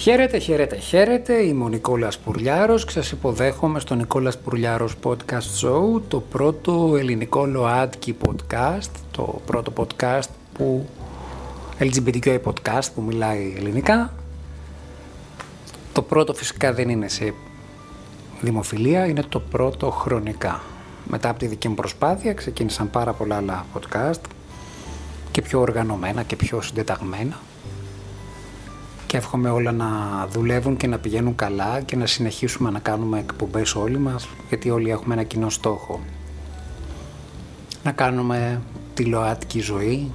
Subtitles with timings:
[0.00, 1.34] Χαίρετε, χαίρετε, χαίρετε.
[1.34, 7.46] Είμαι ο Νικόλας Πουρλιάρος και σας υποδέχομαι στο Νικόλας Πουρλιάρος Podcast Show, το πρώτο ελληνικό
[7.46, 10.86] ΛΟΑΤΚΙ podcast, το πρώτο podcast που
[11.78, 14.12] LGBTQI podcast που μιλάει ελληνικά.
[15.92, 17.34] Το πρώτο φυσικά δεν είναι σε
[18.40, 20.62] δημοφιλία, είναι το πρώτο χρονικά.
[21.08, 24.20] Μετά από τη δική μου προσπάθεια ξεκίνησαν πάρα πολλά άλλα podcast
[25.30, 27.38] και πιο οργανωμένα και πιο συντεταγμένα
[29.10, 29.88] και εύχομαι όλα να
[30.30, 34.90] δουλεύουν και να πηγαίνουν καλά και να συνεχίσουμε να κάνουμε εκπομπές όλοι μας γιατί όλοι
[34.90, 36.00] έχουμε ένα κοινό στόχο.
[37.82, 38.60] Να κάνουμε
[38.94, 40.12] τη ΛΟΑΤΚΙ ζωή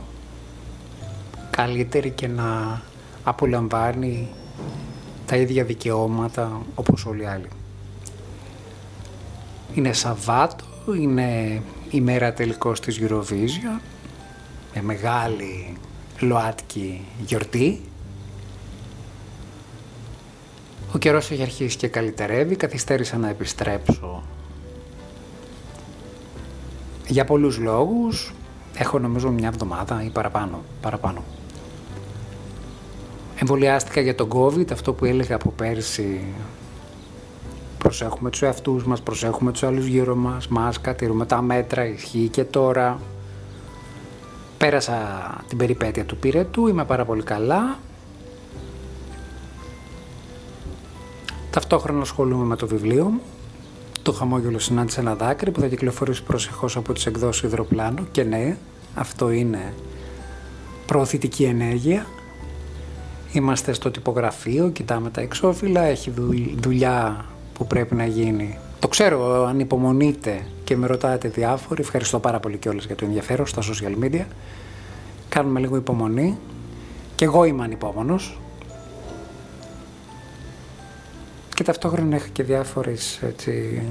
[1.50, 2.82] καλύτερη και να
[3.24, 4.30] απολαμβάνει
[5.26, 7.50] τα ίδια δικαιώματα όπως όλοι οι άλλοι.
[9.74, 10.66] Είναι Σαββάτο,
[11.00, 13.82] είναι η μέρα τελικός της Eurovision
[14.74, 15.78] με μεγάλη
[16.20, 17.82] ΛΟΑΤΚΙ γιορτή
[20.96, 24.24] Ο καιρός έχει αρχίσει και καλυτερεύει, καθυστέρησα να επιστρέψω
[27.08, 28.34] για πολλούς λόγους.
[28.78, 30.64] Έχω νομίζω μια εβδομάδα ή παραπάνω.
[30.82, 31.24] παραπάνω.
[33.42, 36.24] Εμβολιάστηκα για τον COVID, αυτό που έλεγα από πέρσι.
[37.78, 42.44] Προσέχουμε τους εαυτούς μας, προσέχουμε τους άλλους γύρω μας, μάσκα, τηρούμε τα μέτρα, ισχύει και
[42.44, 43.00] τώρα.
[44.58, 44.98] Πέρασα
[45.48, 47.78] την περιπέτεια του πυρετού, είμαι πάρα πολύ καλά.
[51.56, 53.22] Ταυτόχρονα ασχολούμαι με το βιβλίο μου.
[54.02, 58.58] Το χαμόγελο συνάντησε ένα δάκρυ που θα κυκλοφορήσει προσεχώς από τις εκδόσεις Ιδροπλάνου και ναι,
[58.96, 59.74] αυτό είναι
[60.86, 62.06] προωθητική ενέργεια.
[63.32, 66.14] Είμαστε στο τυπογραφείο, κοιτάμε τα εξώφυλλα, έχει
[66.60, 68.58] δουλειά που πρέπει να γίνει.
[68.80, 73.46] Το ξέρω, αν υπομονείτε και με ρωτάτε διάφοροι, ευχαριστώ πάρα πολύ κιόλας για το ενδιαφέρον
[73.46, 74.26] στα social media.
[75.30, 76.38] Κάνουμε λίγο υπομονή.
[77.16, 78.40] Και εγώ είμαι ανυπόμονος,
[81.66, 83.82] ταυτόχρονα είχα και διάφορες έτσι,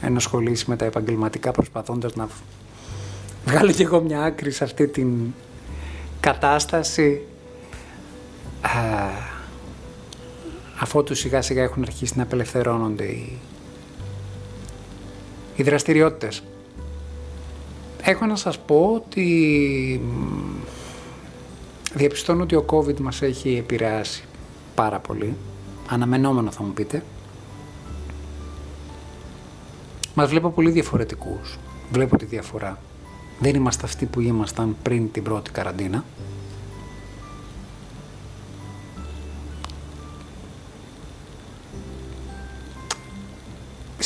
[0.00, 2.28] ενασχολήσεις με τα επαγγελματικά προσπαθώντας να
[3.44, 5.34] βγάλω και εγώ μια άκρη σε αυτή την
[6.20, 7.22] κατάσταση
[10.78, 13.38] αφού τους σιγά σιγά έχουν αρχίσει να απελευθερώνονται οι,
[15.56, 16.42] οι δραστηριότητες.
[18.02, 20.00] Έχω να σας πω ότι
[21.94, 24.24] διαπιστώνω ότι ο COVID μας έχει επηρεάσει
[24.74, 25.36] πάρα πολύ
[25.88, 27.02] αναμενόμενο θα μου πείτε.
[30.14, 31.58] Μας βλέπω πολύ διαφορετικούς.
[31.92, 32.78] Βλέπω τη διαφορά.
[33.40, 36.04] Δεν είμαστε αυτοί που ήμασταν πριν την πρώτη καραντίνα.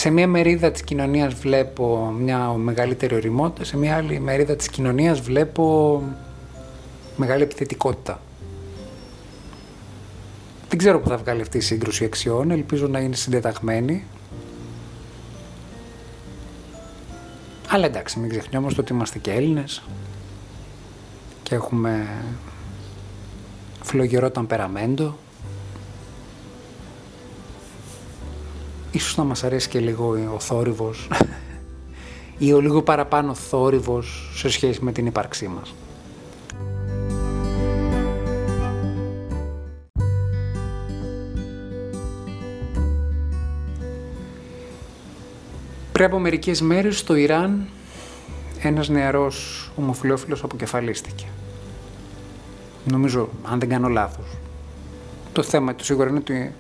[0.01, 5.21] σε μία μερίδα της κοινωνίας βλέπω μια μεγαλύτερη οριμότητα, σε μία άλλη μερίδα της κοινωνίας
[5.21, 6.03] βλέπω
[7.17, 8.21] μεγάλη επιθετικότητα.
[10.71, 14.05] Δεν ξέρω που θα βγάλει αυτή η σύγκρουση αξιών, ελπίζω να είναι συντεταγμένη.
[17.69, 19.83] Αλλά εντάξει, μην ξεχνιόμαστε ότι είμαστε και Έλληνες
[21.43, 22.07] και έχουμε
[23.83, 25.17] φλογερό ταμπεραμέντο.
[28.91, 31.09] Ίσως να μας αρέσει και λίγο ο θόρυβος
[32.39, 35.75] ή ο λίγο παραπάνω θόρυβος σε σχέση με την ύπαρξή μας.
[46.01, 47.67] Πριν από μερικές μέρες στο Ιράν
[48.63, 51.25] ένας νεαρός ομοφιλόφιλος αποκεφαλίστηκε.
[52.85, 54.27] Νομίζω, αν δεν κάνω λάθος.
[55.33, 56.53] Το θέμα του σίγουρα είναι ότι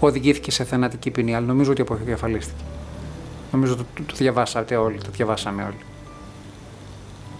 [0.00, 2.64] οδηγήθηκε σε θανατική ποινή, αλλά νομίζω ότι αποκεφαλίστηκε.
[3.52, 5.84] Νομίζω το, το, το διαβάσατε όλοι, το διαβάσαμε όλοι.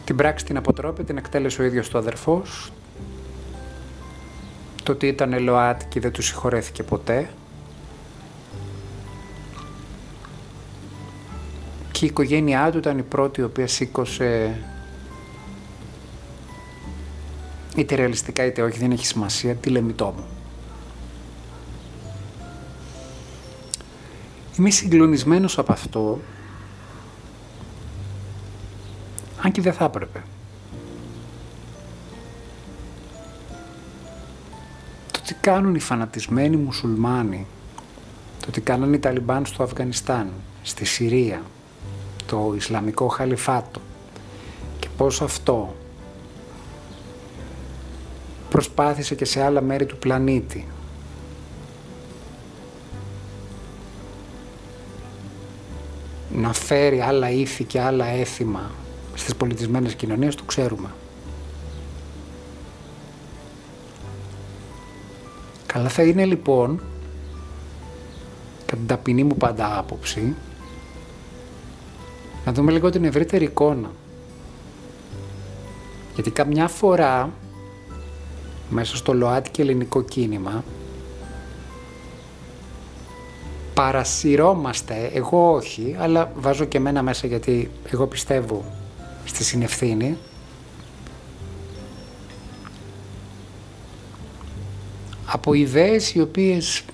[0.04, 2.72] Την πράξη την αποτρόπη την εκτέλεσε ο ίδιος το αδερφός.
[4.82, 7.28] Το ότι ήταν ΛΟΑΤ και δεν του συγχωρέθηκε ποτέ.
[11.98, 14.60] Και η οικογένειά του ήταν η πρώτη η οποία σήκωσε
[17.76, 20.24] είτε ρεαλιστικά είτε όχι, δεν έχει σημασία, τη λεμιτό μου.
[24.59, 26.21] Είμαι συγκλονισμένος από αυτό,
[29.42, 30.22] αν και δεν θα έπρεπε.
[35.10, 37.47] Το τι κάνουν οι φανατισμένοι μουσουλμάνοι,
[38.44, 40.32] το τι κάνουν οι Ταλιμπάν στο Αφγανιστάν,
[40.62, 41.42] στη Συρία,
[42.26, 43.80] το Ισλαμικό Χαλιφάτο
[44.78, 45.74] και πώς αυτό
[48.50, 50.66] προσπάθησε και σε άλλα μέρη του πλανήτη
[56.36, 58.70] να φέρει άλλα ήθη και άλλα έθιμα
[59.14, 60.88] στις πολιτισμένες κοινωνίες, το ξέρουμε.
[65.66, 66.80] Καλά θα είναι λοιπόν,
[68.66, 70.34] κατά την ταπεινή μου πάντα άποψη,
[72.47, 73.91] να δούμε λίγο την ευρύτερη εικόνα.
[76.15, 77.31] Γιατί καμιά φορά
[78.71, 80.65] μέσα στο ΛΟΑΤ και ελληνικό κίνημα
[83.75, 88.65] παρασυρώμαστε, εγώ όχι, αλλά βάζω και μένα μέσα γιατί εγώ πιστεύω
[89.25, 90.16] στη συνευθύνη.
[95.27, 96.84] Από ιδέες οι οποίες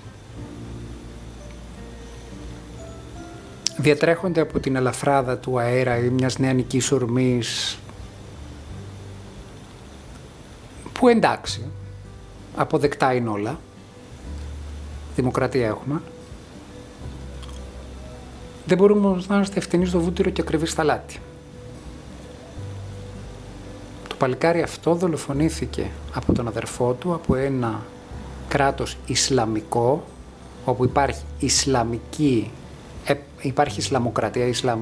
[3.82, 7.79] διατρέχονται από την ελαφράδα του αέρα ή μιας νεανικής ορμής
[10.93, 11.70] που εντάξει,
[12.56, 13.58] αποδεκτά είναι όλα,
[15.17, 16.02] δημοκρατία έχουμε,
[18.67, 21.19] δεν μπορούμε όμως να είμαστε ευθυνείς στο βούτυρο και ακριβείς στα λάτι.
[24.08, 27.82] Το παλικάρι αυτό δολοφονήθηκε από τον αδερφό του, από ένα
[28.49, 30.05] κράτος Ισλαμικό,
[30.64, 32.50] όπου υπάρχει Ισλαμική,
[33.05, 34.81] ε, υπάρχει Ισλαμοκρατία, Ισλαμ,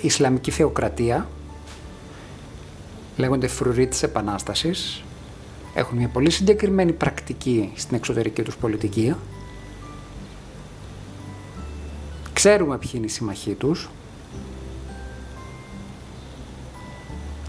[0.00, 1.28] Ισλαμική θεοκρατία,
[3.16, 5.04] λέγονται φρουροί της Επανάστασης,
[5.74, 9.14] έχουν μια πολύ συγκεκριμένη πρακτική στην εξωτερική τους πολιτική,
[12.34, 13.88] Ξέρουμε ποιοι είναι οι συμμαχοί τους.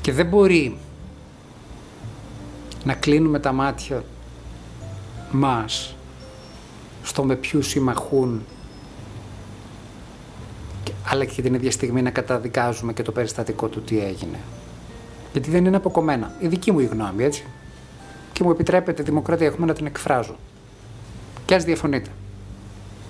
[0.01, 0.77] Και δεν μπορεί
[2.83, 4.03] να κλείνουμε τα μάτια
[5.31, 5.95] μας
[7.03, 8.45] στο με ποιους συμμαχούν
[11.15, 14.39] αλλά και την ίδια στιγμή να καταδικάζουμε και το περιστατικό του τι έγινε.
[15.31, 16.31] Γιατί δεν είναι αποκομμένα.
[16.39, 17.45] Η δική μου η γνώμη, έτσι.
[18.31, 20.35] Και μου επιτρέπεται δημοκρατία, έχουμε να την εκφράζω.
[21.45, 22.09] Και ας διαφωνείτε.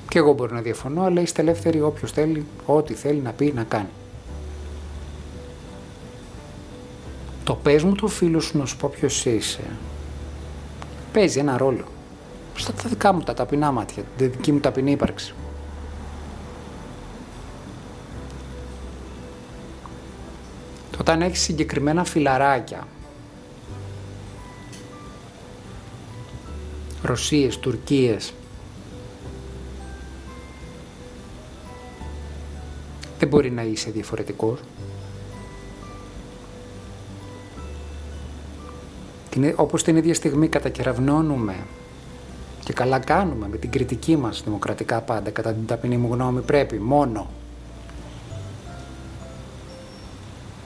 [0.09, 3.63] Και εγώ μπορώ να διαφωνώ, αλλά είστε ελεύθεροι όποιος θέλει, ό,τι θέλει να πει, να
[3.63, 3.89] κάνει.
[7.43, 9.63] Το πες μου το φίλο σου να σου πω ποιος είσαι,
[11.13, 11.85] παίζει ένα ρόλο.
[12.55, 15.35] Στα τα δικά μου τα ταπεινά μάτια, τη δική μου ταπεινή ύπαρξη.
[21.07, 22.87] Όταν έχεις συγκεκριμένα φιλαράκια,
[27.01, 28.33] Ρωσίες, Τουρκίες,
[33.19, 34.59] δεν μπορεί να είσαι διαφορετικός.
[39.55, 41.55] Όπως την ίδια στιγμή κατακεραυνώνουμε
[42.63, 46.77] και καλά κάνουμε με την κριτική μας δημοκρατικά πάντα, κατά την ταπεινή μου γνώμη πρέπει
[46.77, 47.29] μόνο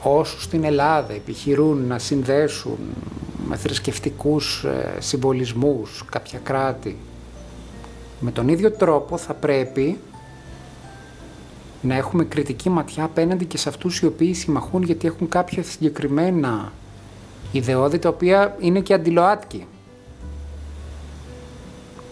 [0.02, 2.78] όσους στην Ελλάδα επιχειρούν να συνδέσουν
[3.46, 6.96] με θρησκευτικούς ε, συμβολισμούς κάποια κράτη
[8.20, 9.98] με τον ίδιο τρόπο θα πρέπει
[11.82, 16.72] να έχουμε κριτική ματιά απέναντι και σε αυτούς οι οποίοι συμμαχούν γιατί έχουν κάποια συγκεκριμένα
[17.52, 19.66] ιδεώδη τα οποία είναι και αντιλοάτικοι.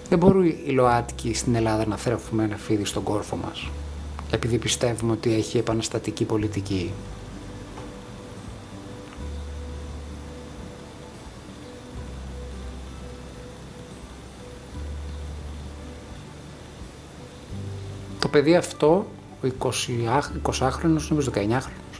[0.09, 3.69] Δεν μπορεί οι ΛΟΑΤΚΙ στην Ελλάδα να θρέφουμε ένα φίδι στον κόρφο μας
[4.31, 6.93] επειδή πιστεύουμε ότι έχει επαναστατική πολιτική.
[18.29, 19.07] Το παιδί αυτό
[19.43, 19.49] ο
[20.43, 21.99] 20χρονος, νομίζω 19χρονος,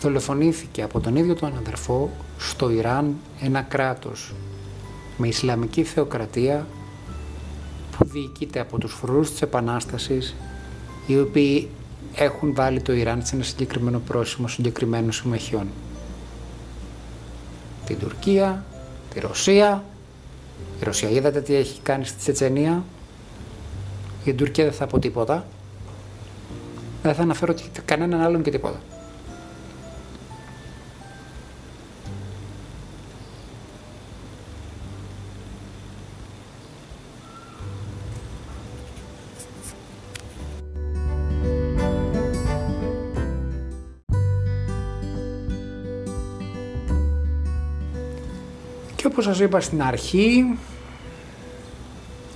[0.00, 4.34] δολοφονήθηκε από τον ίδιο τον αδερφό στο Ιράν ένα κράτος
[5.16, 6.66] με Ισλαμική θεοκρατία
[7.96, 10.34] που διοικείται από τους φρουρούς της Επανάστασης
[11.06, 11.68] οι οποίοι
[12.14, 15.66] έχουν βάλει το Ιράν σε ένα συγκεκριμένο πρόσημο συγκεκριμένων συμμαχιών.
[17.86, 18.64] Την Τουρκία,
[19.14, 19.84] τη Ρωσία.
[20.80, 22.84] Η Ρωσία είδατε τι έχει κάνει στη Τσετσενία,
[24.28, 25.46] για την Τουρκία δεν θα πω τίποτα.
[27.02, 27.54] Δεν θα αναφέρω
[27.84, 28.80] κανέναν άλλον και τίποτα.
[48.96, 50.58] Και όπως σας είπα στην αρχή,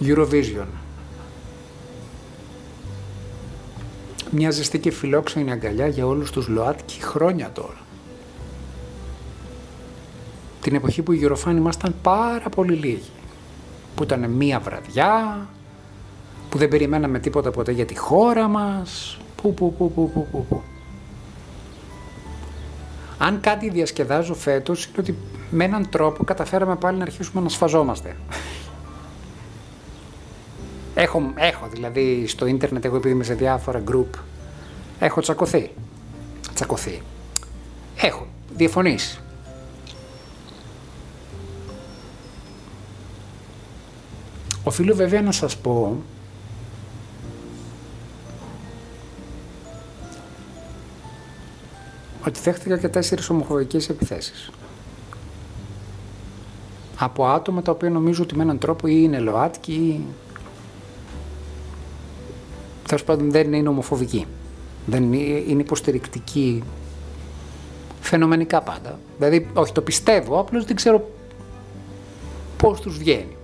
[0.00, 0.66] Eurovision.
[4.34, 7.80] Μια ζεστή και φιλόξενη αγκαλιά για όλους τους ΛΟΑΤΚΙ χρόνια τώρα.
[10.60, 13.10] Την εποχή που οι Γεροφάνοι ήμασταν πάρα πολύ λίγοι.
[13.94, 15.46] Που ήταν μία βραδιά,
[16.48, 19.18] που δεν περιμέναμε τίποτα ποτέ για τη χώρα μας.
[19.36, 20.62] Που, που, που, που, που, που, που.
[23.18, 25.16] Αν κάτι διασκεδάζω φέτος είναι ότι
[25.50, 28.16] με έναν τρόπο καταφέραμε πάλι να αρχίσουμε να σφαζόμαστε.
[31.02, 34.18] Έχω, έχω δηλαδή στο ίντερνετ, εγώ επειδή είμαι σε διάφορα group,
[34.98, 35.70] έχω τσακωθεί.
[36.54, 37.02] Τσακωθεί.
[37.96, 39.20] Έχω διαφωνήσει.
[44.64, 45.96] Οφείλω βέβαια να σας πω
[52.26, 54.50] ότι δέχτηκα και τέσσερις ομοφοβικές επιθέσεις.
[56.98, 60.06] Από άτομα τα οποία νομίζω ότι με έναν τρόπο ή είναι ΛΟΑΤΚΙ ή
[62.92, 64.26] τέλος πάντων δεν είναι ομοφοβικοί.
[64.86, 66.62] Δεν είναι υποστηρικτικοί
[68.00, 68.98] φαινομενικά πάντα.
[69.18, 71.10] Δηλαδή, όχι το πιστεύω, απλώς δεν ξέρω
[72.56, 73.36] πώς τους βγαίνει.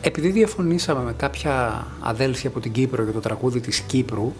[0.00, 4.32] Επειδή διαφωνήσαμε με κάποια αδέλφια από την Κύπρο για το τραγούδι της Κύπρου,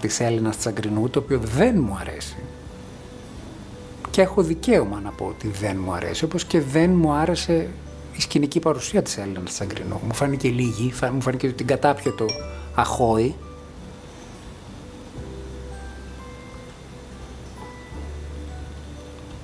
[0.00, 2.36] της Έλληνας Τσαγκρινού, το οποίο δεν μου αρέσει,
[4.10, 7.68] και έχω δικαίωμα να πω ότι δεν μου αρέσει, όπως και δεν μου άρεσε
[8.20, 10.00] η σκηνική παρουσία της Έλληνας Τσαγκρινού.
[10.06, 12.26] Μου φάνηκε λίγη, μου φάνηκε ότι την κατάπιε το
[12.74, 13.34] αχώη,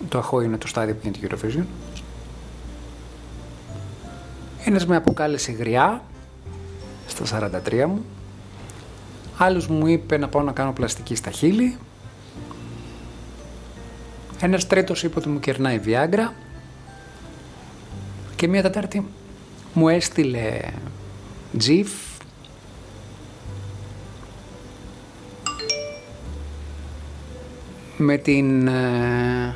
[0.09, 1.64] Το αχώ είναι το στάδιο που γίνεται Eurovision.
[4.64, 6.02] Ένας με αποκάλεσε γριά
[7.06, 8.04] στα 43 μου.
[9.38, 11.76] Άλλος μου είπε να πάω να κάνω πλαστική στα χείλη.
[14.40, 16.46] Ένας τρίτος είπε ότι μου κερνάει Viagra.
[18.37, 19.07] Και μία τετάρτη
[19.73, 20.61] μου έστειλε
[21.61, 21.87] GIF
[27.97, 29.55] με την ε,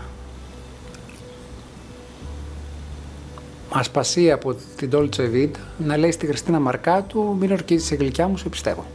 [3.71, 8.49] ασπασία από την Dolce Vita να λέει στη Χριστίνα Μαρκάτου μην ορκίζεις γλυκιά μου, σε
[8.49, 8.87] πιστεύω.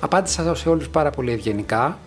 [0.00, 1.98] Απάντησα σε όλους πάρα πολύ ευγενικά.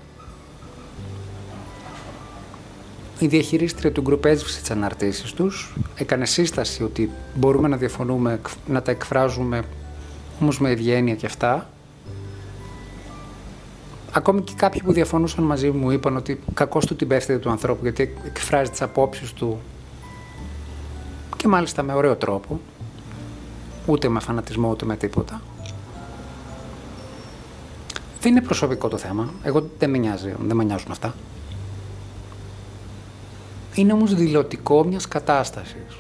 [3.20, 5.74] Η διαχειρίστρια του γκρουπ έσβησε τις αναρτήσεις τους.
[5.96, 9.64] Έκανε σύσταση ότι μπορούμε να διαφωνούμε, να τα εκφράζουμε
[10.42, 11.70] όμως με ευγένεια και αυτά.
[14.12, 17.80] Ακόμη και κάποιοι που διαφωνούσαν μαζί μου είπαν ότι κακό του την πέφτει του ανθρώπου
[17.82, 19.60] γιατί εκφράζει τις απόψεις του
[21.38, 22.60] και μάλιστα με ωραίο τρόπο,
[23.86, 25.42] ούτε με φανατισμό ούτε με τίποτα.
[28.22, 29.34] Δεν είναι προσωπικό το θέμα.
[29.44, 31.14] Εγώ δεν με νοιάζει, δεν με νοιάζουν αυτά.
[33.78, 35.98] Είναι όμως δηλωτικό μιας κατάστασης.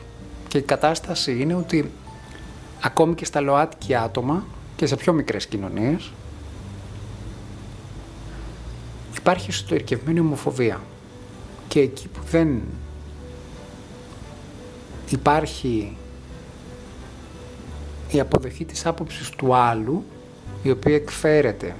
[0.47, 1.91] Και η κατάσταση είναι ότι
[2.81, 6.11] ακόμη και στα ΛΟΑΤΚΙ άτομα και σε πιο μικρές κοινωνίες
[9.17, 10.81] υπάρχει εσωτερικευμένη ομοφοβία.
[11.67, 12.61] Και εκεί που δεν
[15.09, 15.97] υπάρχει
[18.11, 20.03] η αποδοχή της άποψης του άλλου,
[20.63, 21.75] η οποία εκφέρεται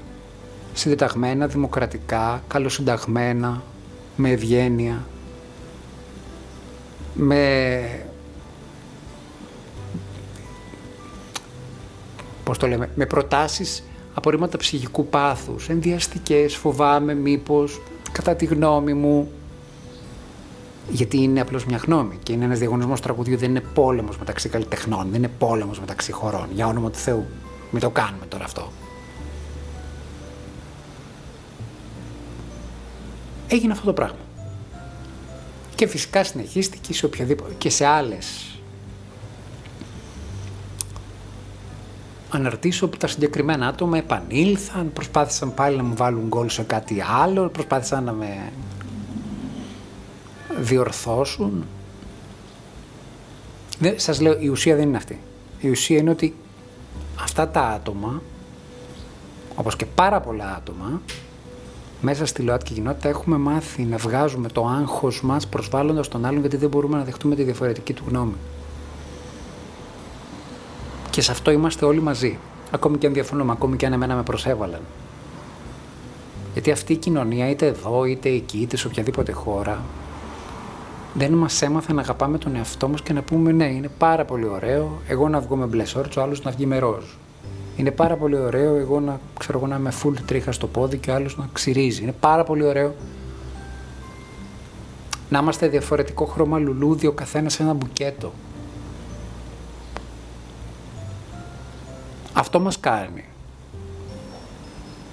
[0.73, 3.63] συντεταγμένα, δημοκρατικά, καλοσυνταγμένα,
[4.15, 5.05] με ευγένεια,
[7.17, 8.05] με
[12.43, 13.83] πώς το λέμε, με προτάσεις
[14.13, 17.81] απορρίμματα ψυχικού πάθους, ενδιαστικές, φοβάμαι μήπως,
[18.11, 19.31] κατά τη γνώμη μου,
[20.89, 25.07] γιατί είναι απλώς μια γνώμη και είναι ένας διαγωνισμός τραγουδιού, δεν είναι πόλεμος μεταξύ καλλιτεχνών,
[25.11, 27.25] δεν είναι πόλεμος μεταξύ χωρών, για όνομα του Θεού.
[27.71, 28.71] Μην το κάνουμε τώρα αυτό.
[33.47, 34.26] Έγινε αυτό το πράγμα.
[35.77, 38.57] Και φυσικά συνεχίστηκε σε οποιαδήποτε και σε άλλες
[42.29, 47.49] αναρτήσω που τα συγκεκριμένα άτομα επανήλθαν, προσπάθησαν πάλι να μου βάλουν γκολ σε κάτι άλλο,
[47.49, 48.51] προσπάθησαν να με
[50.59, 51.65] διορθώσουν.
[53.79, 55.21] Δεν, σας λέω, η ουσία δεν είναι αυτή.
[55.59, 56.35] Η ουσία είναι ότι
[57.21, 58.21] αυτά τα άτομα,
[59.55, 61.01] όπως και πάρα πολλά άτομα,
[62.01, 66.57] μέσα στη ΛΟΑΤΚΙ κοινότητα έχουμε μάθει να βγάζουμε το άγχος μας προσβάλλοντας τον άλλον γιατί
[66.57, 68.35] δεν μπορούμε να δεχτούμε τη διαφορετική του γνώμη.
[71.09, 72.37] Και σε αυτό είμαστε όλοι μαζί.
[72.71, 74.81] Ακόμη και αν διαφωνούμε, ακόμη και αν εμένα με προσέβαλαν.
[76.53, 79.83] Γιατί αυτή η κοινωνία, είτε εδώ, είτε εκεί, είτε σε οποιαδήποτε χώρα,
[81.13, 84.47] δεν μας έμαθε να αγαπάμε τον εαυτό μας και να πούμε ναι, είναι πάρα πολύ
[84.47, 85.83] ωραίο εγώ να βγω με μπλε
[86.17, 87.03] ο άλλος να βγει με ροζ.
[87.77, 91.11] Είναι πάρα πολύ ωραίο εγώ να, ξέρω, εγώ να είμαι full τρίχα στο πόδι και
[91.11, 92.01] ο άλλος να ξυρίζει.
[92.03, 92.95] Είναι πάρα πολύ ωραίο
[95.29, 98.33] να είμαστε διαφορετικό χρώμα λουλούδι ο καθένας σε ένα μπουκέτο.
[102.33, 103.23] Αυτό μας κάνει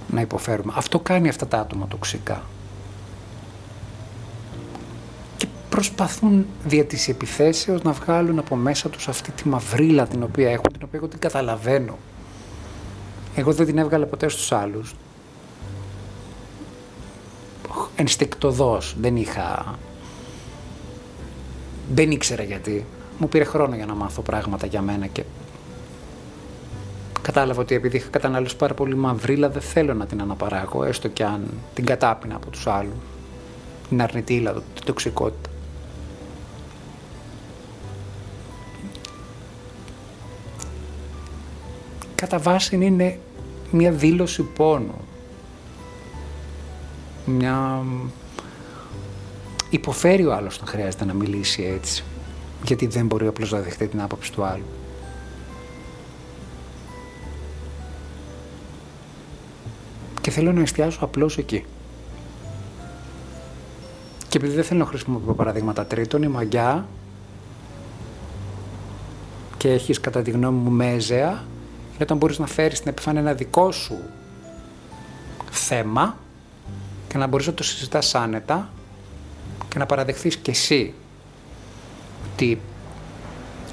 [0.07, 0.73] να υποφέρουμε.
[0.75, 2.43] Αυτό κάνει αυτά τα άτομα τοξικά.
[5.37, 10.51] Και προσπαθούν δια της επιθέσεως να βγάλουν από μέσα τους αυτή τη μαυρίλα την οποία
[10.51, 11.97] έχουν, την οποία εγώ την καταλαβαίνω.
[13.35, 14.95] Εγώ δεν την έβγαλα ποτέ στους άλλους.
[17.95, 19.79] Ενστικτοδός, δεν είχα...
[21.93, 22.85] Δεν ήξερα γιατί.
[23.17, 25.23] Μου πήρε χρόνο για να μάθω πράγματα για μένα και
[27.21, 31.23] κατάλαβα ότι επειδή είχα καταναλώσει πάρα πολύ μαυρίλα δεν θέλω να την αναπαράγω, έστω και
[31.23, 32.93] αν την κατάπινα από τους άλλους.
[33.89, 35.49] την αρνητήλα, την τοξικότητα.
[42.15, 43.19] Κατά βάση είναι
[43.71, 44.97] μια δήλωση πόνου.
[47.25, 47.83] Μια...
[49.69, 52.03] Υποφέρει ο άλλος όταν χρειάζεται να μιλήσει έτσι.
[52.65, 54.63] Γιατί δεν μπορεί απλώς να δεχτεί την άποψη του άλλου.
[60.21, 61.65] Και θέλω να εστιάσω απλώς εκεί.
[64.29, 66.87] Και επειδή δεν θέλω να χρησιμοποιώ παραδείγματα τρίτων, η μαγιά
[69.57, 71.43] και έχεις κατά τη γνώμη μου μέζεα
[71.95, 73.99] είναι όταν μπορείς να φέρεις στην επιφάνεια ένα δικό σου
[75.51, 76.17] θέμα
[77.07, 78.69] και να μπορείς να το συζητάς άνετα
[79.69, 80.93] και να παραδεχθείς και εσύ
[82.33, 82.59] ότι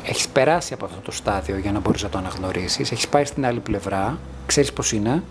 [0.05, 3.47] έχεις περάσει από αυτό το στάδιο για να μπορείς να το αναγνωρίσεις, έχεις πάει στην
[3.47, 5.23] άλλη πλευρά, ξέρεις πώς είναι,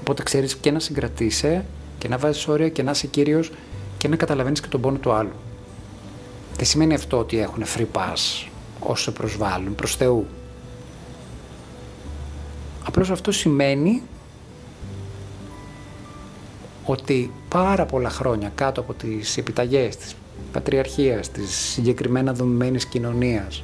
[0.00, 1.62] οπότε ξέρεις και να συγκρατήσει
[1.98, 3.52] και να βάζεις όρια και να είσαι κύριος
[3.98, 5.32] και να καταλαβαίνεις και τον πόνο του άλλου.
[6.56, 8.46] Δεν σημαίνει αυτό ότι έχουν free pass
[8.80, 10.26] όσο σε προσβάλλουν, προς Θεού.
[12.86, 14.02] Απλώς αυτό σημαίνει
[16.84, 20.14] ότι πάρα πολλά χρόνια κάτω από τις επιταγές της
[20.52, 23.62] πατριαρχίας, της συγκεκριμένα δομημένης κοινωνίας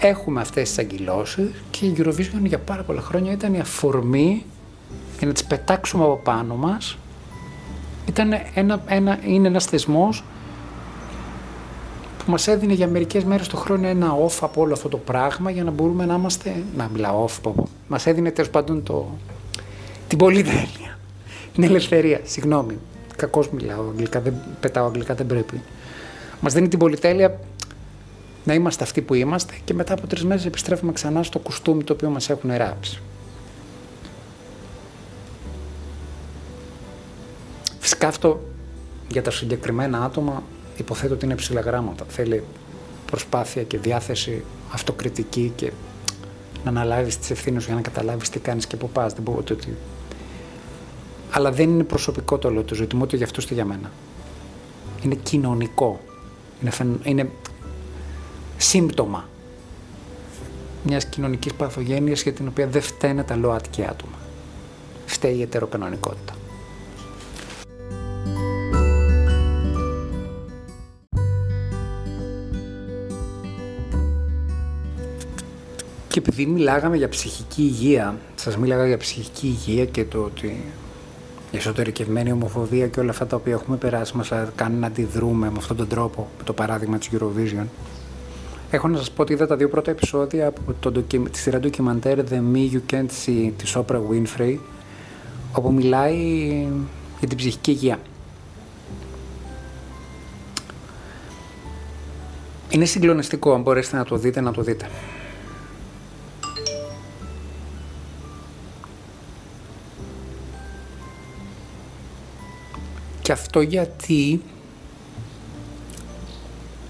[0.00, 4.44] έχουμε αυτές τις αγκυλώσεις και η Eurovision για πάρα πολλά χρόνια ήταν η αφορμή
[5.18, 6.98] για να τις πετάξουμε από πάνω μας.
[8.08, 10.24] Ήταν ένα, ένα, είναι ένας θεσμός
[12.30, 15.50] που μας έδινε για μερικές μέρες το χρόνο ένα off από όλο αυτό το πράγμα
[15.50, 19.08] για να μπορούμε να είμαστε, να μιλάω off, πω, μας έδινε τέλος πάντων το,
[20.08, 20.98] την πολυτέλεια,
[21.54, 22.78] την ελευθερία, συγγνώμη,
[23.16, 25.62] κακώς μιλάω αγγλικά, δεν πετάω αγγλικά, δεν πρέπει.
[26.40, 27.40] Μας δίνει την πολυτέλεια
[28.44, 31.92] να είμαστε αυτοί που είμαστε και μετά από τρεις μέρες επιστρέφουμε ξανά στο κουστούμι το
[31.92, 33.00] οποίο μας έχουν ράψει.
[37.78, 38.40] Φυσικά αυτό
[39.08, 40.42] για τα συγκεκριμένα άτομα
[40.80, 42.04] υποθέτω ότι είναι ψηλά γράμματα.
[42.08, 42.44] Θέλει
[43.06, 45.72] προσπάθεια και διάθεση αυτοκριτική και
[46.64, 49.12] να αναλάβεις τις ευθύνες για να καταλάβεις τι κάνεις και πού πας.
[49.12, 49.76] Δεν πω ότι...
[51.30, 53.90] Αλλά δεν είναι προσωπικό το όλο το ζήτημα, ούτε για αυτούς ούτε για μένα.
[55.02, 56.00] Είναι κοινωνικό.
[56.60, 57.00] Είναι, φεν...
[57.02, 57.30] είναι
[58.56, 59.28] σύμπτωμα
[60.82, 64.18] μιας κοινωνικής παθογένειας για την οποία δεν φταίνε τα ΛΟΑΤΚΙ άτομα.
[65.06, 66.34] Φταίει η ετεροκανονικότητα.
[76.10, 80.64] Και επειδή μιλάγαμε για ψυχική υγεία, σας μίλαγα για ψυχική υγεία και το ότι
[81.50, 85.56] η εσωτερικευμένη ομοφοβία και όλα αυτά τα οποία έχουμε περάσει μας κάνουν να αντιδρούμε με
[85.58, 87.64] αυτόν τον τρόπο, με το παράδειγμα της Eurovision.
[88.70, 90.92] Έχω να σας πω ότι είδα τα δύο πρώτα επεισόδια από το,
[91.30, 94.56] τη σειρά ντοκιμαντέρ The Me You Can't See της Oprah Winfrey,
[95.52, 96.16] όπου μιλάει
[97.18, 97.98] για την ψυχική υγεία.
[102.68, 104.88] Είναι συγκλονιστικό, αν μπορέσετε να το δείτε, να το δείτε.
[113.22, 114.42] Και αυτό γιατί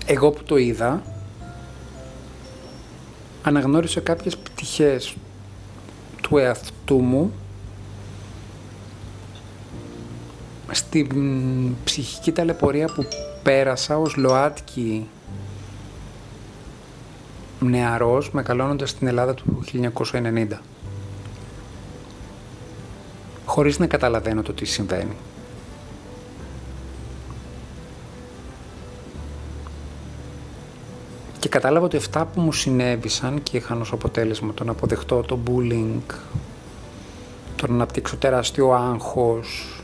[0.06, 1.02] εγώ που το είδα
[3.42, 5.16] αναγνώρισα κάποιες πτυχές
[6.22, 7.32] του εαυτού μου
[10.70, 13.06] στην ψυχική ταλαιπωρία που
[13.42, 15.06] πέρασα ως ΛΟΑΤΚΙ
[17.60, 19.64] νεαρός μεγαλώνοντας στην Ελλάδα του
[20.12, 20.46] 1990
[23.44, 25.16] χωρίς να καταλαβαίνω το τι συμβαίνει.
[31.50, 36.14] Κατάλαβα ότι αυτά που μου συνέβησαν και είχαν ως αποτέλεσμα το να αποδεχτώ το bullying,
[37.56, 39.80] το να αναπτύξω τεράστιο άγχος,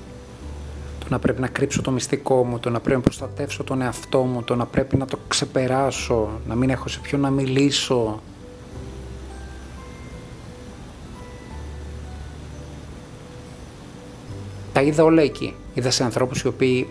[0.98, 4.22] το να πρέπει να κρύψω το μυστικό μου, το να πρέπει να προστατεύσω τον εαυτό
[4.22, 8.20] μου, το να πρέπει να το ξεπεράσω, να μην έχω σε ποιον να μιλήσω.
[14.72, 15.55] Τα είδα όλα εκεί.
[15.74, 16.88] Είδα σε ανθρώπους οι οποίοι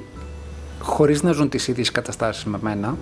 [0.82, 2.98] χωρίς να ζουν τις ίδιες καταστάσεις με μένα,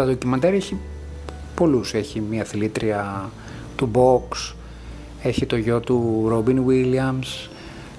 [0.00, 0.76] το ντοκιμαντέρ έχει
[1.54, 1.94] πολλούς.
[1.94, 3.30] Έχει μια αθλήτρια
[3.76, 4.54] του box,
[5.22, 7.48] έχει το γιο του Ρόμπιν Williams,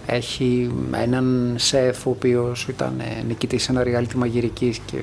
[0.05, 4.97] έχει έναν σεφ ο οποίος ήταν νικητής σε ένα reality μαγειρικής και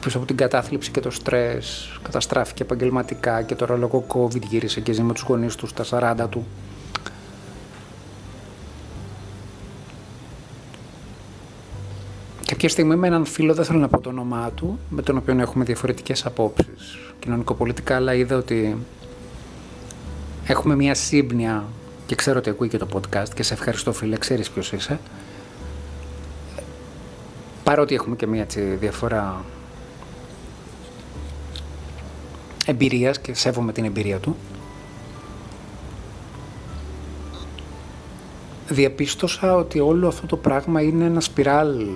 [0.00, 4.92] πίσω από την κατάθλιψη και το στρες καταστράφηκε επαγγελματικά και τώρα λόγω COVID γύρισε και
[4.92, 6.46] ζει με τους γονείς του στα 40 του.
[12.60, 15.40] Κάποια στιγμή με έναν φίλο, δεν θέλω να πω το όνομά του, με τον οποίο
[15.40, 18.76] έχουμε διαφορετικές απόψεις κοινωνικοπολιτικά, αλλά είδα ότι
[20.46, 21.64] έχουμε μια σύμπνοια
[22.06, 25.00] και ξέρω ότι ακούει και το podcast και σε ευχαριστώ φίλε, ξέρεις ποιος είσαι.
[27.64, 29.44] Παρότι έχουμε και μία έτσι, διαφορά
[32.66, 34.36] εμπειρίας και σέβομαι την εμπειρία του.
[38.72, 41.86] Διαπίστωσα ότι όλο αυτό το πράγμα είναι ένα σπιράλ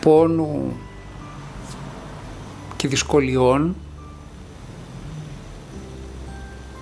[0.00, 0.76] πόνου
[2.76, 3.76] και δυσκολιών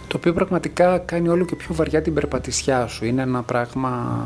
[0.08, 3.04] το οποίο πραγματικά κάνει όλο και πιο βαριά την περπατησιά σου.
[3.04, 4.22] Είναι ένα πράγμα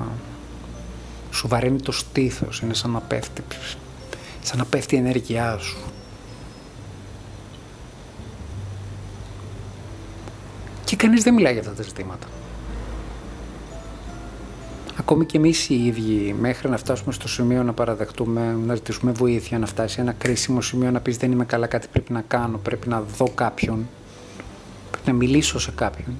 [1.30, 3.42] σου βαραίνει το στήθος, είναι σαν να πέφτει,
[4.42, 5.78] σαν να πέφτει η ενέργειά σου.
[10.84, 12.26] Και κανείς δεν μιλάει για αυτά τα ζητήματα.
[15.11, 19.59] Ακόμη και εμείς οι ίδιοι, μέχρι να φτάσουμε στο σημείο να παραδεχτούμε, να ζητήσουμε βοήθεια,
[19.59, 22.88] να φτάσει ένα κρίσιμο σημείο να πεις Δεν είμαι καλά, κάτι πρέπει να κάνω, πρέπει
[22.88, 23.88] να δω κάποιον,
[24.90, 26.16] πρέπει να μιλήσω σε κάποιον.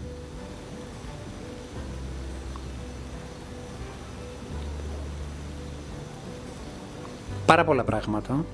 [7.47, 8.45] Πάρα πολλά πράγματα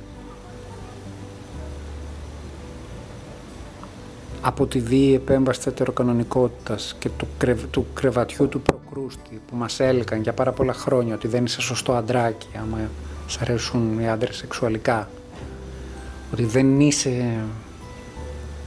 [4.41, 7.29] από τη δίη επέμβαση της ετεροκανονικότητας και του,
[7.71, 8.63] του κρεβατιού του
[8.95, 12.79] προκρούστη που μας έλεγαν για πάρα πολλά χρόνια ότι δεν είσαι σωστό αντράκι άμα
[13.27, 15.09] σ' αρέσουν οι άντρες σεξουαλικά.
[16.33, 17.45] Ότι δεν είσαι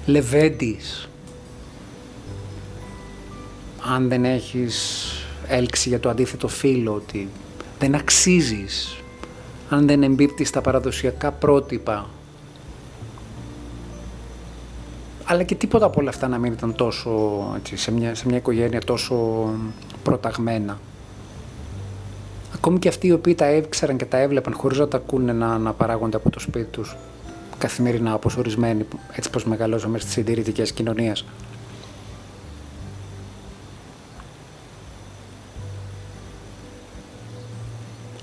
[0.06, 1.10] λεβέντης.
[3.94, 5.06] Αν δεν έχεις
[5.48, 7.30] έλξη για το αντίθετο φύλλο ότι
[7.80, 8.98] δεν αξίζεις.
[9.70, 12.10] Αν δεν εμπίπτεις στα παραδοσιακά πρότυπα
[15.30, 17.12] αλλά και τίποτα από όλα αυτά να μην ήταν τόσο,
[17.56, 19.50] έτσι, σε, μια, σε μια οικογένεια τόσο
[20.04, 20.80] προταγμένα.
[22.54, 25.58] Ακόμη και αυτοί οι οποίοι τα έξεραν και τα έβλεπαν χωρίς να τα ακούνε να,
[25.58, 26.96] να παράγονται από το σπίτι τους
[27.58, 28.86] καθημερινά όπως ορισμένοι,
[29.16, 31.26] έτσι πως μεγαλώσαμε στις συντηρητικές κοινωνίες.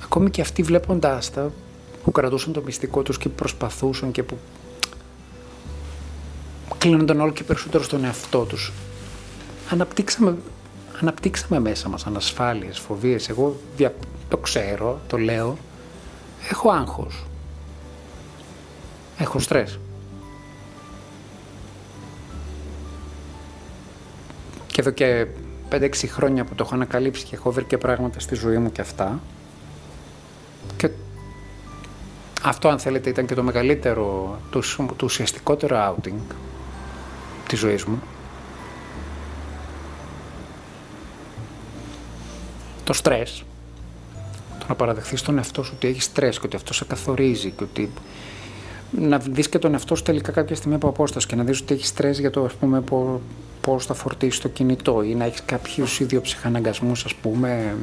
[0.04, 1.50] Ακόμη και αυτοί βλέποντάς τα
[2.04, 4.36] που κρατούσαν το μυστικό τους και προσπαθούσαν και που
[6.84, 8.72] κλείνονταν όλο και περισσότερο στον εαυτό τους.
[9.70, 10.36] Αναπτύξαμε,
[11.00, 13.28] αναπτύξαμε μέσα μας ανασφάλειες, φοβίες.
[13.28, 13.56] Εγώ
[14.28, 15.56] το ξέρω, το λέω.
[16.50, 17.26] Έχω άγχος.
[19.18, 19.78] Έχω στρες.
[24.66, 25.26] Και εδώ και
[25.70, 28.80] 5-6 χρόνια που το έχω ανακαλύψει και έχω βρει και πράγματα στη ζωή μου και
[28.80, 29.20] αυτά.
[30.76, 30.90] Και
[32.42, 34.60] αυτό αν θέλετε ήταν και το μεγαλύτερο, το,
[34.96, 36.34] το ουσιαστικότερο outing
[37.54, 38.02] της ζωής μου.
[42.84, 43.44] Το στρες,
[44.58, 47.64] το να παραδεχθείς τον εαυτό σου ότι έχεις στρες και ότι αυτό σε καθορίζει και
[47.64, 47.90] ότι
[48.90, 51.74] να δεις και τον εαυτό σου τελικά κάποια στιγμή από απόσταση και να δεις ότι
[51.74, 52.82] έχεις στρες για το ας πούμε
[53.60, 57.76] πώς θα φορτίσεις το κινητό ή να έχεις κάποιους ιδιοψυχαναγκασμούς ας πούμε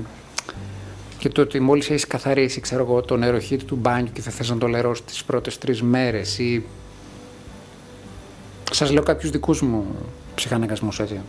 [1.18, 4.50] και το ότι μόλις έχεις καθαρίσει ξέρω εγώ το νεροχύτη του μπάνιου και θα θες
[4.50, 6.64] να το λερώσεις τις πρώτες τρεις μέρες ή
[8.72, 9.86] σας λέω κάποιους δικούς μου
[10.36, 11.22] ψυχαναγκασμούς, έτσι.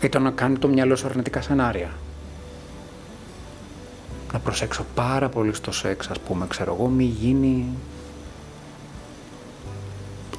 [0.00, 1.90] Ήταν να κάνει το μυαλό σου αρνητικά σενάρια.
[4.32, 7.68] Να προσέξω πάρα πολύ στο σεξ, ας πούμε, ξέρω εγώ, μη γίνει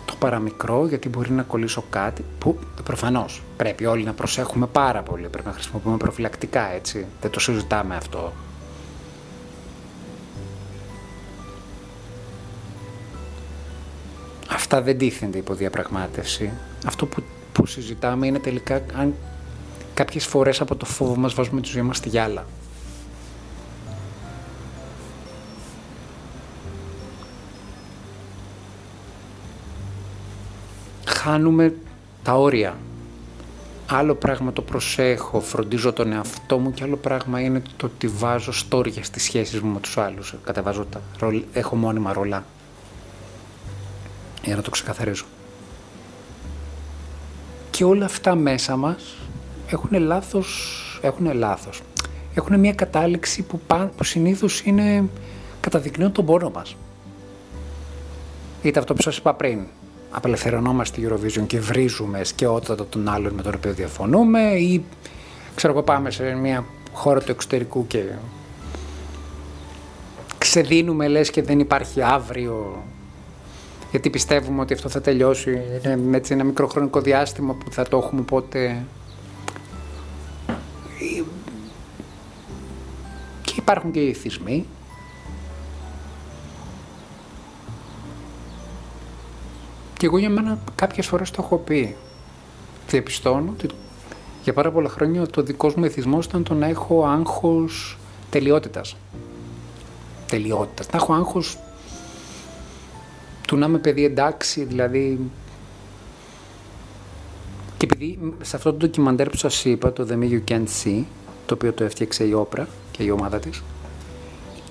[0.05, 5.27] το παραμικρό, γιατί μπορεί να κολλήσω κάτι που προφανώς πρέπει όλοι να προσέχουμε πάρα πολύ,
[5.27, 8.33] πρέπει να χρησιμοποιούμε προφυλακτικά, έτσι, δεν το συζητάμε αυτό.
[14.47, 16.51] Αυτά δεν τίθενται υπό διαπραγμάτευση.
[16.85, 19.13] Αυτό που, που συζητάμε είναι τελικά αν
[19.93, 22.45] κάποιες φορές από το φόβο μας βάζουμε τη ζωή μας στη γυάλα.
[31.05, 31.73] Χάνουμε
[32.23, 32.77] τα όρια.
[33.89, 38.51] Άλλο πράγμα το προσέχω, φροντίζω τον εαυτό μου και άλλο πράγμα είναι το ότι βάζω
[38.51, 40.35] στόρια στις σχέσεις μου με τους άλλους.
[40.43, 41.01] Κατεβάζω τα,
[41.53, 42.45] έχω μόνιμα ρολά
[44.47, 45.25] για να το ξεκαθαρίζω.
[47.71, 49.15] Και όλα αυτά μέσα μας
[49.69, 51.81] έχουν λάθος, έχουν λάθος.
[52.33, 53.61] Έχουν μια κατάληξη που,
[53.97, 55.09] που συνήθως είναι
[55.59, 56.75] καταδεικνύουν τον πόνο μας.
[58.61, 59.59] Είτε αυτό που σας είπα πριν,
[60.11, 64.83] απελευθερωνόμαστε στη Eurovision και βρίζουμε σκαιότατα τον άλλον με τον οποίο διαφωνούμε ή
[65.55, 68.03] ξέρω εγώ πάμε σε μια χώρα του εξωτερικού και
[70.37, 72.83] ξεδίνουμε λες και δεν υπάρχει αύριο
[73.91, 75.61] γιατί πιστεύουμε ότι αυτό θα τελειώσει.
[75.85, 78.83] Είναι έτσι ένα μικρό χρονικό διάστημα που θα το έχουμε πότε.
[83.41, 84.65] Και υπάρχουν και οι θυσμοί.
[89.97, 91.95] Και εγώ για μένα κάποιες φορές το έχω πει.
[92.87, 93.67] Διαπιστώνω ότι
[94.43, 97.97] για πάρα πολλά χρόνια το δικός μου εθισμός ήταν το να έχω άγχος
[98.29, 98.95] τελειότητας.
[100.27, 100.89] Τελειότητας.
[100.91, 101.57] Να έχω άγχος
[103.47, 105.19] του να είμαι παιδί εντάξει, δηλαδή...
[107.77, 111.03] Και επειδή σε αυτό το ντοκιμαντέρ που σας είπα, το The Me You Can't See,
[111.45, 113.63] το οποίο το έφτιαξε η Όπρα και η ομάδα της,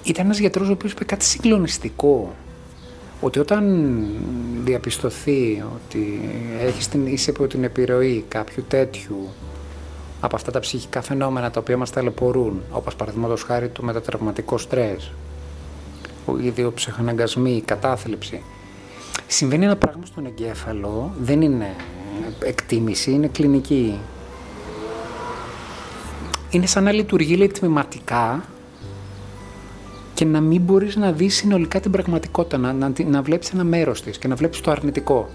[0.03, 2.35] ήταν ένας γιατρός ο οποίος είπε κάτι συγκλονιστικό.
[3.21, 4.05] Ότι όταν
[4.65, 9.29] διαπιστωθεί ότι έχεις την, είσαι από την επιρροή κάποιου τέτοιου
[10.21, 15.13] από αυτά τα ψυχικά φαινόμενα τα οποία μας ταλαιπωρούν, όπως παραδείγματος χάρη το μετατραυματικό στρες,
[16.27, 18.43] ο ίδιο ψυχαναγκασμοί, η κατάθλιψη,
[19.27, 21.75] συμβαίνει ένα πράγμα στον εγκέφαλο, δεν είναι
[22.45, 23.99] εκτίμηση, είναι κλινική.
[26.51, 28.45] Είναι σαν να λειτουργεί λέει, τμηματικά
[30.15, 34.03] και να μην μπορείς να δεις συνολικά την πραγματικότητα, να, να, να βλέπεις ένα μέρος
[34.03, 35.29] της και να βλέπεις το αρνητικό,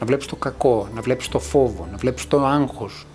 [0.00, 3.06] να βλέπεις το κακό, να βλέπεις το φόβο, να βλέπεις το άγχος,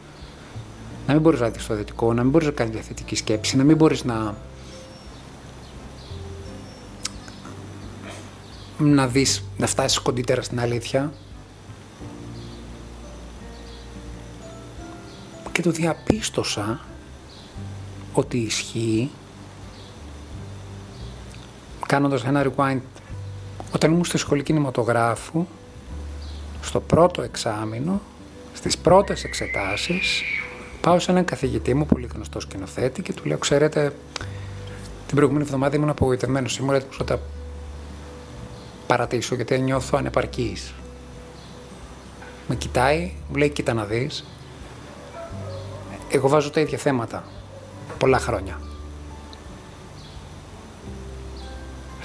[1.08, 3.64] να μην μπορείς να δεις το δυτικό, να μην μπορείς να κάνεις διαθετική σκέψη, να
[3.64, 4.36] μην μπορείς να,
[8.78, 11.14] να δεις, να φτάσεις κοντύτερα στην αλήθεια.
[15.52, 16.80] Και το διαπίστωσα
[18.14, 19.12] ότι ισχύει
[21.86, 22.82] κάνοντας ένα rewind
[23.74, 25.46] όταν ήμουν στη σχολή κινηματογράφου
[26.62, 28.02] στο πρώτο εξάμεινο
[28.54, 30.24] στις πρώτες εξετάσεις
[30.82, 33.96] πάω σε έναν καθηγητή μου πολύ γνωστό σκηνοθέτη και του λέω ξέρετε
[35.08, 37.20] την προηγούμενη εβδομάδα ήμουν απογοητευμένος σήμερα έτοιμος να τα
[38.88, 40.74] παρατήσω γιατί νιώθω ανεπαρκής
[42.48, 44.26] με κοιτάει, μου λέει κοίτα να δεις
[46.10, 47.24] εγώ βάζω τα ίδια θέματα
[47.98, 48.60] πολλά χρόνια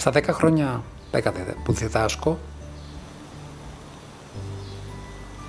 [0.01, 1.33] Στα 10 χρόνια 10
[1.65, 2.39] που διδάσκω,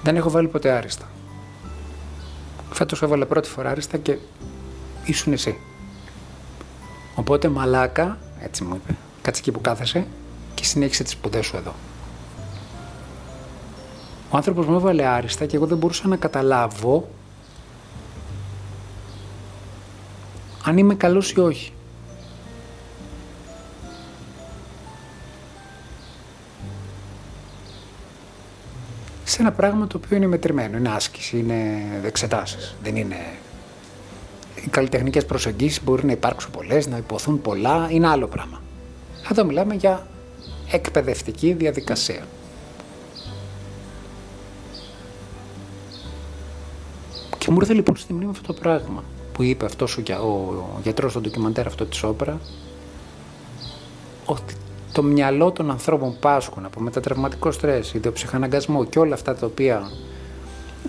[0.03, 1.05] δεν έχω βάλει ποτέ άριστα.
[2.71, 4.17] Φέτος έβαλα πρώτη φορά άριστα και
[5.05, 5.57] ήσουν εσύ.
[7.15, 10.07] Οπότε μαλάκα, έτσι μου είπε, κάτσε εκεί που κάθεσαι
[10.61, 11.73] και συνέχισε τις σπουδές σου εδώ.
[14.29, 17.09] Ο άνθρωπος μου έβαλε άριστα και εγώ δεν μπορούσα να καταλάβω
[20.65, 21.73] αν είμαι καλός ή όχι.
[29.23, 33.17] σε ένα πράγμα το οποίο είναι μετρημένο, είναι άσκηση, είναι εξετάσεις, δεν είναι...
[34.55, 38.61] Οι καλλιτεχνικές προσεγγίσεις μπορεί να υπάρξουν πολλές, να υποθούν πολλά, είναι άλλο πράγμα.
[39.31, 40.07] Εδώ μιλάμε για
[40.71, 42.25] εκπαιδευτική διαδικασία.
[47.37, 49.03] Και μου ήρθε λοιπόν στη μνήμη αυτό το πράγμα
[49.33, 50.27] που είπε αυτός ο, ο,
[50.75, 52.39] ο γιατρός στο ντοκιμαντέρ αυτό της όπερα
[54.25, 54.53] ότι
[54.91, 59.91] το μυαλό των ανθρώπων πάσχουν από μετατραυματικό στρες, ιδιοψυχαναγκασμό και όλα αυτά τα οποία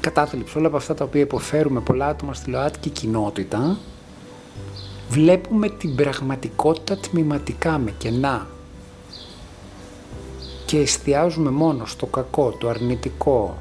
[0.00, 3.78] κατάθλιψη, όλα από αυτά τα οποία υποφέρουμε πολλά άτομα στη ΛΟΑΤΚΙ κοινότητα,
[5.08, 8.46] βλέπουμε την πραγματικότητα τμηματικά με κενά
[10.72, 13.58] και εστιάζουμε μόνο στο κακό, το αρνητικό,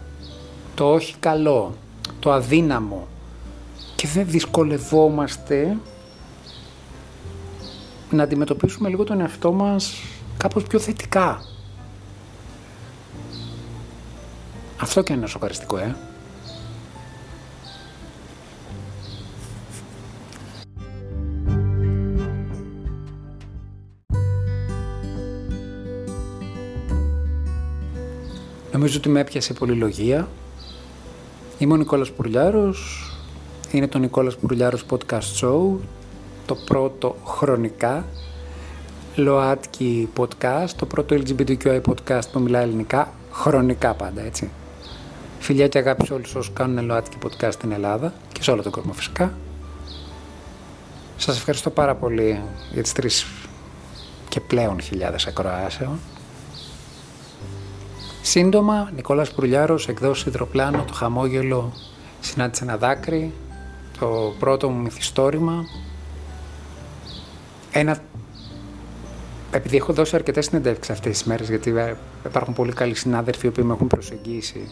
[0.75, 1.73] το όχι καλό,
[2.19, 3.07] το αδύναμο
[3.95, 5.77] και δεν δυσκολευόμαστε
[8.09, 9.93] να αντιμετωπίσουμε λίγο τον εαυτό μας
[10.37, 11.41] κάπως πιο θετικά.
[14.77, 15.95] Αυτό και είναι σοκαριστικό, ε.
[28.81, 30.27] Νομίζω ότι με έπιασε πολυλογία.
[31.57, 33.11] Είμαι ο Νικόλας Πουρλιάρος.
[33.71, 35.77] Είναι το Νικόλας Πουρλιάρος Podcast Show.
[36.45, 38.05] Το πρώτο χρονικά
[39.15, 44.49] ΛΟΑΤΚΙ podcast, το πρώτο LGBTQI podcast που μιλάει ελληνικά, χρονικά πάντα, έτσι.
[45.39, 48.71] Φιλιά και αγάπη σε όλους όσους κάνουν ΛΟΑΤΚΙ podcast στην Ελλάδα και σε όλο τον
[48.71, 49.33] κόσμο φυσικά.
[51.17, 52.41] Σας ευχαριστώ πάρα πολύ
[52.73, 53.25] για τις τρεις
[54.29, 55.99] και πλέον χιλιάδες ακροάσεων.
[58.21, 61.73] Σύντομα, Νικόλας Πουρλιάρος, εκδόσει υδροπλάνο, το χαμόγελο,
[62.19, 63.33] συνάντησε ένα δάκρυ,
[63.99, 65.63] το πρώτο μου μυθιστόρημα,
[67.71, 67.97] ένα
[69.51, 73.63] επειδή έχω δώσει αρκετές συνεντεύξεις αυτές τις μέρες, γιατί ε, υπάρχουν πολύ καλοί συνάδελφοι που
[73.63, 74.69] με έχουν προσεγγίσει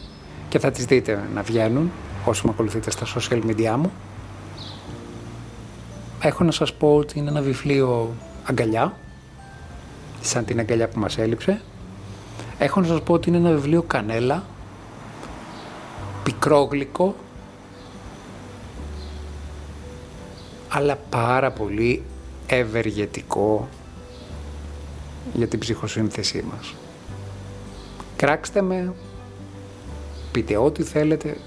[0.50, 1.92] και θα τις δείτε να βγαίνουν
[2.26, 3.92] όσοι με ακολουθείτε στα social media μου.
[6.22, 8.98] Έχω να σας πω ότι είναι ένα βιβλίο αγκαλιά,
[10.22, 11.62] σαν την αγκαλιά που μας έλειψε.
[12.60, 14.44] Έχω να σας πω ότι είναι ένα βιβλίο κανέλα,
[16.24, 17.16] πικρόγλυκο,
[20.70, 22.04] αλλά πάρα πολύ
[22.48, 23.68] ευεργετικό
[25.34, 26.76] για την ψυχοσύνθεσή μας.
[28.16, 28.94] Κράξτε με,
[30.32, 31.38] πείτε ό,τι θέλετε.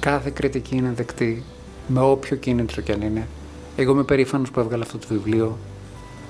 [0.00, 1.44] Κάθε κριτική είναι δεκτή,
[1.86, 3.28] με όποιο κίνητρο κι αν είναι.
[3.76, 5.58] Εγώ είμαι περήφανος που έβγαλα αυτό το βιβλίο.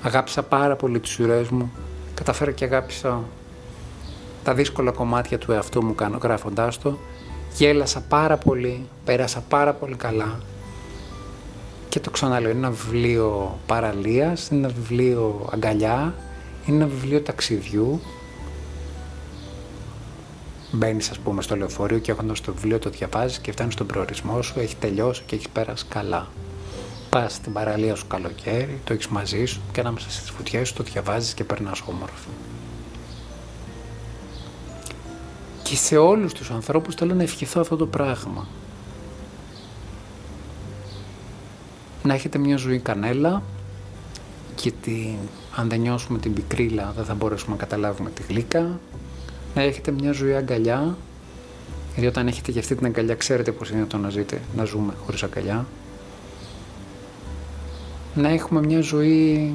[0.01, 1.71] Αγάπησα πάρα πολύ τις ουρές μου.
[2.19, 3.23] Καταφέρα και αγάπησα
[4.43, 6.97] τα δύσκολα κομμάτια του εαυτού μου κάνω γράφοντάς το.
[7.53, 10.39] Γέλασα πάρα πολύ, πέρασα πάρα πολύ καλά.
[11.89, 16.13] Και το ξαναλέω, είναι ένα βιβλίο παραλίας, είναι ένα βιβλίο αγκαλιά,
[16.65, 18.01] είναι ένα βιβλίο ταξιδιού.
[20.71, 24.41] Μπαίνεις, ας πούμε, στο λεωφορείο και έχοντας το βιβλίο το διαβάζεις και φτάνεις στον προορισμό
[24.41, 26.27] σου, έχει τελειώσει και έχεις πέρασει καλά.
[27.09, 30.83] Πα στην παραλία σου καλοκαίρι, το έχεις μαζί σου και ανάμεσα στις φωτιές σου το
[30.83, 32.29] διαβάζεις και περνάς όμορφο.
[35.63, 38.47] Και σε όλους τους ανθρώπους θέλω να ευχηθώ αυτό το πράγμα.
[42.03, 43.43] Να έχετε μια ζωή κανέλα,
[44.61, 45.17] γιατί
[45.55, 48.79] αν δεν νιώσουμε την πικρίλα δεν θα μπορέσουμε να καταλάβουμε τη γλύκα.
[49.55, 50.97] Να έχετε μια ζωή αγκαλιά,
[51.93, 54.93] γιατί όταν έχετε και αυτή την αγκαλιά ξέρετε πώς είναι το να ζείτε, να ζούμε
[55.05, 55.65] χωρίς αγκαλιά.
[58.19, 59.53] Να έχουμε μια ζωή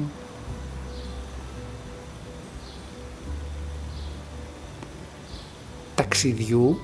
[5.95, 6.79] ταξιδιού,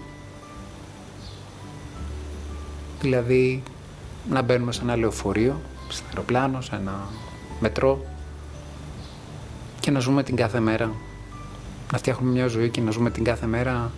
[2.99, 3.63] δηλαδή
[4.29, 7.07] να μπαίνουμε σε ένα λεωφορείο, σε ένα αεροπλάνο, σε ένα
[7.59, 8.05] μετρό
[9.79, 10.91] και να ζούμε την κάθε μέρα.
[11.91, 13.91] Να φτιάχνουμε μια ζωή και να ζούμε την κάθε μέρα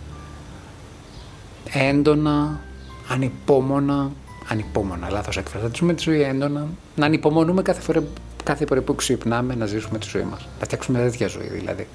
[1.72, 2.60] έντονα,
[3.08, 4.10] ανυπόμονα,
[4.48, 8.02] ανυπόμονα, λάθος έκφραση, να ζούμε τη ζωή έντονα, να ανυπομονούμε κάθε φορά,
[8.44, 10.48] κάθε φορά που ξυπνάμε να ζήσουμε τη ζωή μας.
[10.58, 11.86] Να φτιάξουμε τέτοια ζωή δηλαδή.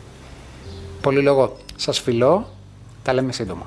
[1.01, 2.49] Πολύ λόγο, σας φιλώ,
[3.03, 3.65] τα λέμε σύντομα.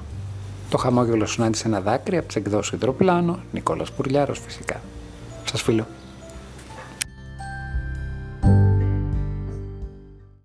[0.71, 4.81] Το χαμόγελο συνάντησε ένα δάκρυ από τις εκδόσεις Ιδροπλάνο, Νικόλας Πουρλιάρος φυσικά.
[5.45, 5.87] Σας φιλώ.